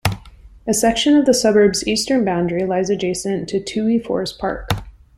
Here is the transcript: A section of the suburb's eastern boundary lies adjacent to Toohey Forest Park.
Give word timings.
A 0.65 0.73
section 0.73 1.15
of 1.15 1.27
the 1.27 1.33
suburb's 1.35 1.87
eastern 1.87 2.25
boundary 2.25 2.63
lies 2.63 2.89
adjacent 2.89 3.47
to 3.49 3.59
Toohey 3.59 4.03
Forest 4.03 4.39
Park. 4.39 4.67